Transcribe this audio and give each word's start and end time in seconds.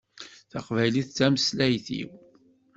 Taqbaylit 0.51 1.07
d 1.09 1.15
tameslayt-iw 1.17 2.09